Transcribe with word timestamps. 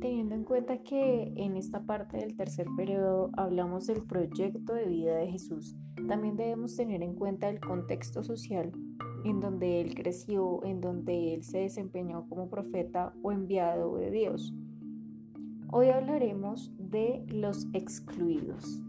Teniendo 0.00 0.34
en 0.34 0.44
cuenta 0.44 0.82
que 0.82 1.32
en 1.36 1.56
esta 1.56 1.82
parte 1.86 2.18
del 2.18 2.36
tercer 2.36 2.66
periodo 2.76 3.30
hablamos 3.36 3.86
del 3.86 4.02
proyecto 4.02 4.74
de 4.74 4.86
vida 4.86 5.16
de 5.16 5.26
Jesús, 5.26 5.76
también 6.06 6.36
debemos 6.36 6.76
tener 6.76 7.02
en 7.02 7.14
cuenta 7.14 7.48
el 7.48 7.60
contexto 7.60 8.22
social 8.22 8.72
en 9.24 9.40
donde 9.40 9.80
él 9.80 9.94
creció, 9.94 10.64
en 10.64 10.80
donde 10.80 11.34
él 11.34 11.42
se 11.42 11.58
desempeñó 11.58 12.28
como 12.28 12.48
profeta 12.48 13.12
o 13.22 13.32
enviado 13.32 13.96
de 13.96 14.10
Dios. 14.10 14.54
Hoy 15.70 15.88
hablaremos 15.88 16.72
de 16.78 17.26
los 17.28 17.66
excluidos. 17.74 18.82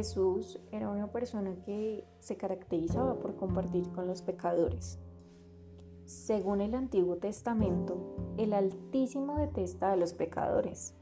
Jesús 0.00 0.58
era 0.72 0.88
una 0.88 1.08
persona 1.08 1.54
que 1.66 2.06
se 2.20 2.38
caracterizaba 2.38 3.18
por 3.18 3.36
compartir 3.36 3.86
con 3.90 4.06
los 4.06 4.22
pecadores. 4.22 4.98
Según 6.06 6.62
el 6.62 6.74
Antiguo 6.74 7.16
Testamento, 7.16 8.16
el 8.38 8.54
Altísimo 8.54 9.36
detesta 9.36 9.92
a 9.92 9.96
los 9.96 10.14
pecadores. 10.14 10.94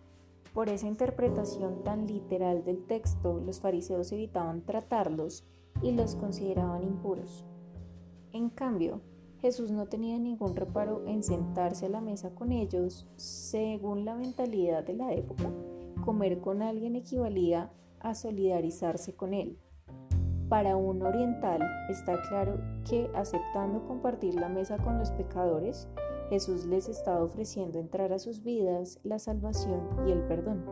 Por 0.52 0.68
esa 0.68 0.88
interpretación 0.88 1.84
tan 1.84 2.08
literal 2.08 2.64
del 2.64 2.84
texto, 2.86 3.38
los 3.38 3.60
fariseos 3.60 4.10
evitaban 4.10 4.62
tratarlos 4.62 5.44
y 5.80 5.92
los 5.92 6.16
consideraban 6.16 6.82
impuros. 6.82 7.44
En 8.32 8.50
cambio, 8.50 9.00
Jesús 9.40 9.70
no 9.70 9.86
tenía 9.86 10.18
ningún 10.18 10.56
reparo 10.56 11.04
en 11.06 11.22
sentarse 11.22 11.86
a 11.86 11.90
la 11.90 12.00
mesa 12.00 12.34
con 12.34 12.50
ellos. 12.50 13.06
Según 13.14 14.04
la 14.04 14.16
mentalidad 14.16 14.82
de 14.82 14.94
la 14.94 15.12
época, 15.12 15.52
comer 16.04 16.40
con 16.40 16.62
alguien 16.62 16.96
equivalía 16.96 17.70
solidarizarse 18.14 19.14
con 19.14 19.34
él. 19.34 19.58
Para 20.48 20.76
un 20.76 21.02
oriental 21.02 21.60
está 21.90 22.20
claro 22.28 22.58
que 22.88 23.10
aceptando 23.14 23.86
compartir 23.86 24.34
la 24.34 24.48
mesa 24.48 24.78
con 24.78 24.98
los 24.98 25.10
pecadores, 25.10 25.88
Jesús 26.30 26.64
les 26.66 26.88
estaba 26.88 27.22
ofreciendo 27.22 27.78
entrar 27.78 28.12
a 28.12 28.18
sus 28.18 28.42
vidas 28.42 28.98
la 29.02 29.18
salvación 29.18 29.80
y 30.06 30.12
el 30.12 30.22
perdón, 30.22 30.64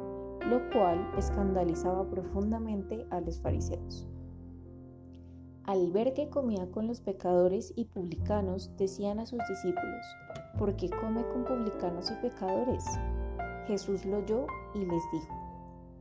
lo 0.49 0.71
cual 0.71 1.11
escandalizaba 1.19 2.09
profundamente 2.09 3.07
a 3.11 3.21
los 3.21 3.41
fariseos. 3.41 4.07
Al 5.65 5.91
ver 5.91 6.15
que 6.15 6.31
comía 6.31 6.71
con 6.71 6.87
los 6.87 7.01
pecadores 7.01 7.73
y 7.75 7.87
publicanos, 7.87 8.71
decían 8.77 9.19
a 9.19 9.27
sus 9.27 9.41
discípulos, 9.49 10.07
¿por 10.59 10.77
qué 10.77 10.89
come 10.89 11.27
con 11.29 11.45
publicanos 11.45 12.11
y 12.13 12.15
pecadores? 12.23 12.85
Jesús 13.67 14.05
lo 14.07 14.19
oyó 14.19 14.47
y 14.75 14.79
les 14.79 15.03
dijo, 15.13 15.46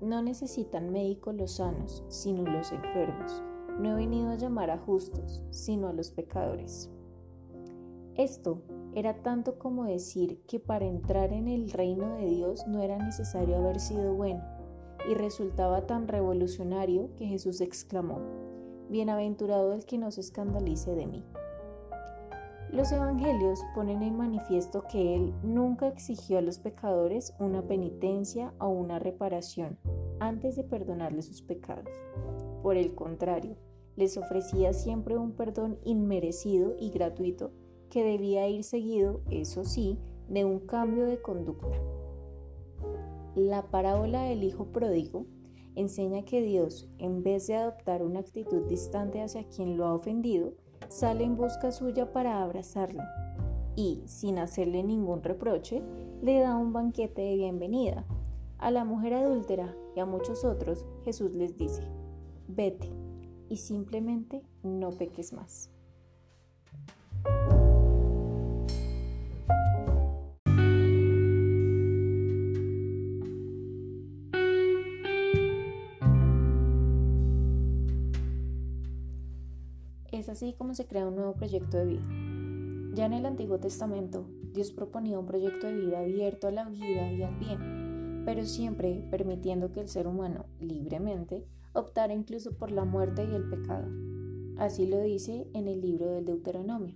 no 0.02 0.22
necesitan 0.22 0.92
médicos 0.92 1.36
los 1.36 1.52
sanos, 1.54 2.04
sino 2.08 2.44
los 2.44 2.72
enfermos. 2.72 3.42
No 3.80 3.92
he 3.92 3.96
venido 3.96 4.30
a 4.30 4.36
llamar 4.36 4.70
a 4.70 4.78
justos, 4.78 5.44
sino 5.52 5.88
a 5.88 5.94
los 5.94 6.12
pecadores. 6.12 6.90
Esto 8.16 8.62
era 8.94 9.22
tanto 9.22 9.60
como 9.60 9.84
decir 9.84 10.42
que 10.48 10.60
para 10.60 10.86
entrar 10.86 11.34
en 11.34 11.48
el 11.48 11.72
reino 11.72 12.16
de 12.16 12.28
Dios 12.28 12.66
no 12.68 12.82
era 12.82 12.98
necesario 12.98 13.58
haber 13.58 13.80
sido 13.80 14.14
bueno, 14.14 14.42
y 15.10 15.14
resultaba 15.14 15.86
tan 15.86 16.08
revolucionario 16.08 17.10
que 17.16 17.28
Jesús 17.28 17.62
exclamó, 17.62 18.20
Bienaventurado 18.90 19.73
el 19.73 19.86
que 19.86 19.98
no 19.98 20.12
se 20.12 20.22
escandalice 20.22 20.96
de 20.96 21.08
mí. 21.08 21.23
Los 22.76 22.92
evangelios 22.92 23.64
ponen 23.73 24.04
en 24.04 24.18
manifiesto 24.18 24.84
que 24.92 25.16
Él 25.16 25.34
nunca 25.44 25.88
exigió 25.88 26.40
a 26.40 26.42
los 26.42 26.59
pecadores 26.59 27.34
una 27.40 27.62
penitencia 27.62 28.54
o 28.59 28.67
una 28.67 29.00
reparación 29.00 29.78
antes 30.20 30.58
de 30.58 30.66
perdonarles 30.66 31.28
sus 31.28 31.42
pecados. 31.42 31.90
Por 32.62 32.76
el 32.76 32.94
contrario, 32.94 33.56
les 33.95 34.17
ofrecía 34.17 34.73
siempre 34.73 35.16
un 35.16 35.32
perdón 35.32 35.80
inmerecido 35.86 36.76
y 36.77 36.89
gratuito 36.89 37.54
que 37.89 38.04
debía 38.04 38.49
ir 38.49 38.66
seguido, 38.66 39.22
eso 39.30 39.64
sí, 39.64 39.98
de 40.28 40.44
un 40.44 40.60
cambio 40.60 41.05
de 41.05 41.22
conducta. 41.22 41.80
La 43.36 43.72
parábola 43.72 44.23
del 44.23 44.44
Hijo 44.44 44.66
Pródigo 44.73 45.28
enseña 45.76 46.26
que 46.26 46.42
Dios, 46.42 46.89
en 46.98 47.23
vez 47.23 47.48
de 47.48 47.55
adoptar 47.55 48.04
una 48.04 48.20
actitud 48.20 48.64
distante 48.64 49.22
hacia 49.22 49.48
quien 49.48 49.78
lo 49.78 49.86
ha 49.86 49.94
ofendido, 49.94 50.55
sale 50.87 51.23
en 51.23 51.36
busca 51.36 51.71
suya 51.71 52.11
para 52.11 52.41
abrazarlo 52.41 53.03
y, 53.75 54.03
sin 54.05 54.39
hacerle 54.39 54.83
ningún 54.83 55.21
reproche, 55.23 55.83
le 56.21 56.39
da 56.39 56.55
un 56.55 56.73
banquete 56.73 57.21
de 57.21 57.36
bienvenida. 57.36 58.05
A 58.58 58.71
la 58.71 58.86
mujer 58.86 59.13
adúltera 59.13 59.75
y 59.95 59.99
a 59.99 60.05
muchos 60.05 60.45
otros, 60.45 60.86
Jesús 61.03 61.36
les 61.36 61.58
dice, 61.58 61.83
vete 62.47 62.89
y 63.49 63.58
simplemente 63.58 64.43
no 64.63 64.91
peques 64.91 65.33
más. 65.33 65.74
Es 80.15 80.30
así 80.30 80.53
como 80.53 80.73
se 80.73 80.87
crea 80.87 81.09
un 81.09 81.15
nuevo 81.17 81.33
proyecto 81.33 81.76
de 81.76 81.86
vida. 81.86 82.95
Ya 82.95 83.05
en 83.05 83.11
el 83.11 83.26
Antiguo 83.26 83.59
Testamento, 83.59 84.26
Dios 84.53 84.71
proponía 84.71 85.20
un 85.20 85.26
proyecto 85.26 85.67
de 85.67 85.76
vida 85.76 85.99
abierto 85.99 86.48
a 86.48 86.52
la 86.52 86.70
vida 86.70 87.11
y 87.11 87.21
al 87.21 87.36
bien, 87.36 88.23
pero 88.23 88.45
siempre 88.45 89.05
permitiendo 89.11 89.73
que 89.73 89.81
el 89.81 89.89
ser 89.89 90.08
humano 90.08 90.45
libremente 90.61 91.45
optar 91.73 92.11
incluso 92.11 92.58
por 92.58 92.71
la 92.71 92.86
muerte 92.86 93.27
y 93.30 93.36
el 93.36 93.49
pecado. 93.49 93.89
Así 94.58 94.87
lo 94.87 95.02
dice 95.02 95.49
en 95.54 95.67
el 95.67 95.81
libro 95.81 96.09
del 96.09 96.23
Deuteronomio. 96.23 96.95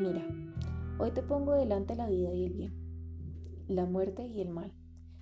Mira, 0.00 0.26
hoy 0.98 1.12
te 1.12 1.22
pongo 1.22 1.52
delante 1.52 1.94
la 1.94 2.08
vida 2.08 2.34
y 2.34 2.46
el 2.46 2.54
bien, 2.54 2.74
la 3.68 3.86
muerte 3.86 4.26
y 4.26 4.40
el 4.40 4.48
mal. 4.48 4.72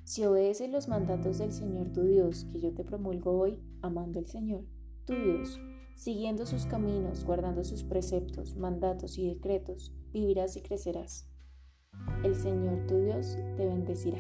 Si 0.04 0.24
obedeces 0.24 0.70
los 0.70 0.88
mandatos 0.88 1.36
del 1.36 1.52
Señor 1.52 1.92
tu 1.92 2.04
Dios 2.04 2.46
que 2.50 2.58
yo 2.58 2.72
te 2.72 2.84
promulgo 2.84 3.38
hoy, 3.38 3.62
amando 3.82 4.18
al 4.18 4.26
Señor, 4.28 4.64
tu 5.04 5.12
Dios, 5.12 5.60
siguiendo 6.02 6.46
sus 6.46 6.66
caminos, 6.66 7.24
guardando 7.24 7.62
sus 7.62 7.84
preceptos, 7.84 8.56
mandatos 8.56 9.18
y 9.18 9.28
decretos, 9.28 9.92
vivirás 10.12 10.56
y 10.56 10.60
crecerás. 10.60 11.28
El 12.24 12.34
Señor 12.34 12.88
tu 12.88 12.98
Dios 12.98 13.36
te 13.56 13.66
bendecirá. 13.66 14.18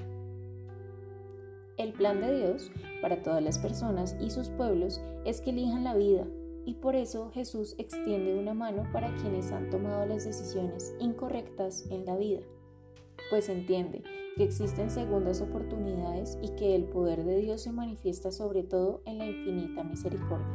El 1.78 1.92
plan 1.92 2.20
de 2.20 2.38
Dios 2.38 2.70
para 3.00 3.24
todas 3.24 3.42
las 3.42 3.58
personas 3.58 4.16
y 4.20 4.30
sus 4.30 4.48
pueblos 4.50 5.00
es 5.24 5.40
que 5.40 5.50
elijan 5.50 5.82
la 5.82 5.96
vida 5.96 6.24
y 6.64 6.74
por 6.74 6.94
eso 6.94 7.32
Jesús 7.34 7.74
extiende 7.78 8.38
una 8.38 8.54
mano 8.54 8.86
para 8.92 9.12
quienes 9.16 9.50
han 9.50 9.68
tomado 9.68 10.06
las 10.06 10.24
decisiones 10.24 10.94
incorrectas 11.00 11.86
en 11.90 12.06
la 12.06 12.16
vida, 12.16 12.42
pues 13.28 13.48
entiende 13.48 14.04
que 14.36 14.44
existen 14.44 14.88
segundas 14.88 15.40
oportunidades 15.40 16.38
y 16.42 16.50
que 16.50 16.76
el 16.76 16.84
poder 16.84 17.24
de 17.24 17.38
Dios 17.38 17.62
se 17.62 17.72
manifiesta 17.72 18.30
sobre 18.30 18.62
todo 18.62 19.02
en 19.04 19.18
la 19.18 19.26
infinita 19.26 19.82
misericordia, 19.82 20.46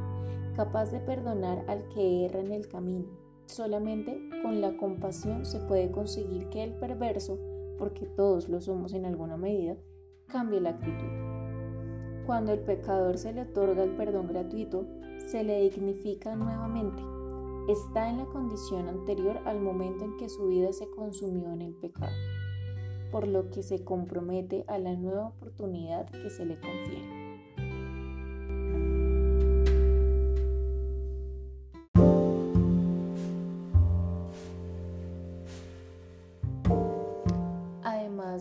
capaz 0.57 0.89
de 0.91 0.99
perdonar 0.99 1.63
al 1.67 1.87
que 1.89 2.25
erra 2.25 2.39
en 2.39 2.51
el 2.51 2.67
camino. 2.67 3.05
Solamente 3.45 4.19
con 4.41 4.59
la 4.59 4.75
compasión 4.75 5.45
se 5.45 5.59
puede 5.59 5.91
conseguir 5.91 6.49
que 6.49 6.63
el 6.63 6.73
perverso, 6.73 7.39
porque 7.77 8.07
todos 8.07 8.49
lo 8.49 8.59
somos 8.59 8.93
en 8.93 9.05
alguna 9.05 9.37
medida, 9.37 9.77
cambie 10.25 10.59
la 10.59 10.71
actitud. 10.71 12.25
Cuando 12.25 12.51
el 12.53 12.59
pecador 12.59 13.19
se 13.19 13.33
le 13.33 13.43
otorga 13.43 13.83
el 13.83 13.91
perdón 13.91 14.27
gratuito, 14.27 14.87
se 15.27 15.43
le 15.43 15.61
dignifica 15.61 16.35
nuevamente. 16.35 17.03
Está 17.71 18.09
en 18.09 18.17
la 18.17 18.25
condición 18.25 18.89
anterior 18.89 19.39
al 19.45 19.61
momento 19.61 20.05
en 20.05 20.17
que 20.17 20.27
su 20.27 20.47
vida 20.47 20.73
se 20.73 20.89
consumió 20.89 21.53
en 21.53 21.61
el 21.61 21.75
pecado, 21.75 22.15
por 23.11 23.27
lo 23.27 23.51
que 23.51 23.61
se 23.61 23.83
compromete 23.83 24.65
a 24.67 24.79
la 24.79 24.95
nueva 24.95 25.27
oportunidad 25.27 26.09
que 26.09 26.31
se 26.31 26.45
le 26.45 26.59
confiere. 26.59 27.26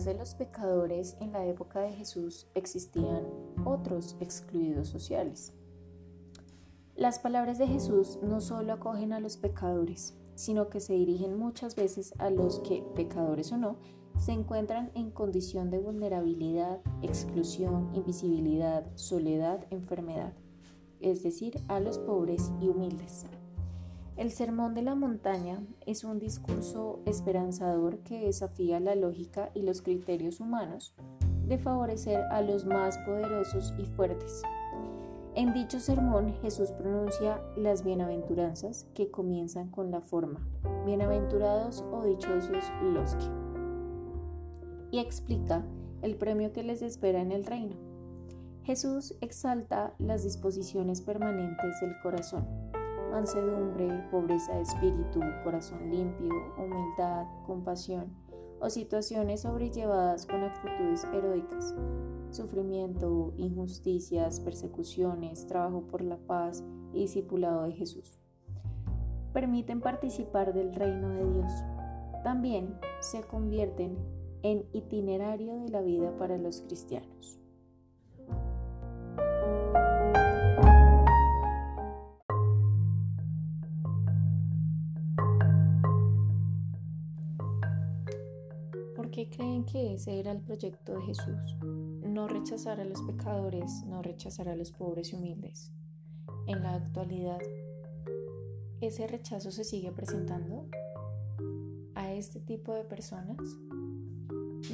De 0.07 0.13
los 0.13 0.35
pecadores 0.35 1.17
en 1.19 1.33
la 1.33 1.45
época 1.45 1.81
de 1.81 1.91
Jesús 1.91 2.47
existían 2.55 3.27
otros 3.65 4.15
excluidos 4.21 4.87
sociales. 4.87 5.51
Las 6.95 7.19
palabras 7.19 7.57
de 7.57 7.67
Jesús 7.67 8.17
no 8.23 8.39
solo 8.39 8.71
acogen 8.71 9.11
a 9.11 9.19
los 9.19 9.35
pecadores, 9.35 10.15
sino 10.33 10.69
que 10.69 10.79
se 10.79 10.93
dirigen 10.93 11.37
muchas 11.37 11.75
veces 11.75 12.13
a 12.19 12.29
los 12.29 12.61
que, 12.61 12.83
pecadores 12.95 13.51
o 13.51 13.57
no, 13.57 13.75
se 14.17 14.31
encuentran 14.31 14.91
en 14.95 15.11
condición 15.11 15.69
de 15.71 15.79
vulnerabilidad, 15.79 16.79
exclusión, 17.01 17.91
invisibilidad, 17.93 18.87
soledad, 18.95 19.67
enfermedad, 19.71 20.31
es 21.01 21.21
decir, 21.21 21.59
a 21.67 21.81
los 21.81 21.99
pobres 21.99 22.49
y 22.61 22.69
humildes. 22.69 23.25
El 24.17 24.31
Sermón 24.31 24.73
de 24.73 24.81
la 24.81 24.95
Montaña 24.95 25.61
es 25.85 26.03
un 26.03 26.17
discurso 26.17 27.01
esperanzador 27.05 27.99
que 27.99 28.19
desafía 28.19 28.79
la 28.79 28.95
lógica 28.95 29.51
y 29.53 29.61
los 29.61 29.83
criterios 29.83 30.39
humanos 30.39 30.95
de 31.45 31.59
favorecer 31.59 32.21
a 32.31 32.41
los 32.41 32.65
más 32.65 32.97
poderosos 33.05 33.75
y 33.77 33.85
fuertes. 33.85 34.41
En 35.35 35.53
dicho 35.53 35.79
sermón 35.79 36.33
Jesús 36.41 36.71
pronuncia 36.71 37.39
las 37.55 37.83
bienaventuranzas 37.83 38.87
que 38.95 39.11
comienzan 39.11 39.69
con 39.69 39.91
la 39.91 40.01
forma, 40.01 40.39
bienaventurados 40.83 41.85
o 41.91 42.03
dichosos 42.03 42.65
los 42.81 43.13
que, 43.13 43.29
y 44.89 44.97
explica 44.97 45.63
el 46.01 46.15
premio 46.15 46.53
que 46.53 46.63
les 46.63 46.81
espera 46.81 47.21
en 47.21 47.31
el 47.31 47.45
reino. 47.45 47.75
Jesús 48.63 49.15
exalta 49.21 49.93
las 49.99 50.23
disposiciones 50.23 51.01
permanentes 51.01 51.79
del 51.81 51.93
corazón, 52.01 52.66
mansedumbre, 53.11 54.07
pobreza 54.11 54.53
de 54.55 54.61
espíritu, 54.61 55.19
corazón 55.43 55.89
limpio, 55.89 56.33
humildad, 56.57 57.25
compasión 57.45 58.13
o 58.59 58.69
situaciones 58.69 59.41
sobrellevadas 59.41 60.25
con 60.25 60.43
actitudes 60.43 61.05
heroicas, 61.13 61.75
sufrimiento, 62.31 63.33
injusticias, 63.37 64.39
persecuciones, 64.39 65.47
trabajo 65.47 65.81
por 65.83 66.01
la 66.01 66.17
paz 66.17 66.63
y 66.93 67.01
discipulado 67.01 67.63
de 67.63 67.73
Jesús. 67.73 68.19
Permiten 69.33 69.81
participar 69.81 70.53
del 70.53 70.73
reino 70.73 71.09
de 71.09 71.33
Dios. 71.33 71.51
También 72.23 72.79
se 72.99 73.21
convierten 73.21 73.97
en 74.41 74.65
itinerario 74.73 75.55
de 75.59 75.69
la 75.69 75.81
vida 75.81 76.15
para 76.17 76.37
los 76.37 76.61
cristianos. 76.61 77.39
Creen 89.29 89.65
que 89.65 89.93
ese 89.93 90.19
era 90.19 90.31
el 90.31 90.41
proyecto 90.41 90.93
de 90.93 91.01
Jesús? 91.01 91.55
No 91.61 92.27
rechazar 92.27 92.79
a 92.79 92.85
los 92.85 93.01
pecadores, 93.01 93.83
no 93.85 94.01
rechazar 94.01 94.49
a 94.49 94.55
los 94.55 94.71
pobres 94.71 95.13
y 95.13 95.15
humildes. 95.15 95.71
En 96.47 96.63
la 96.63 96.75
actualidad, 96.75 97.39
¿ese 98.81 99.07
rechazo 99.07 99.51
se 99.51 99.63
sigue 99.63 99.91
presentando 99.91 100.69
a 101.95 102.13
este 102.13 102.39
tipo 102.39 102.73
de 102.73 102.83
personas? 102.83 103.37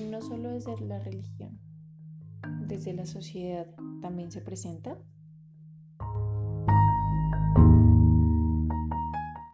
No 0.09 0.21
solo 0.21 0.49
desde 0.49 0.79
la 0.81 0.99
religión, 0.99 1.59
desde 2.67 2.93
la 2.93 3.05
sociedad 3.05 3.67
también 4.01 4.31
se 4.31 4.41
presenta. 4.41 4.97